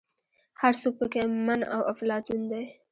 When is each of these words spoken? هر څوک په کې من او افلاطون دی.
هر 0.61 0.73
څوک 0.81 0.93
په 0.99 1.05
کې 1.13 1.21
من 1.45 1.61
او 1.73 1.81
افلاطون 1.91 2.41
دی. 2.51 2.63